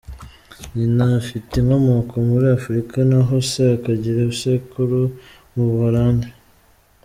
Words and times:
Nyina 0.75 1.05
afite 1.21 1.51
inkomoko 1.57 2.13
muri 2.29 2.45
Afurika 2.57 2.95
naho 3.09 3.35
se 3.49 3.61
akagira 3.77 4.17
ibisekuru 4.21 4.99
mu 5.53 5.63
Buholandi. 5.69 6.29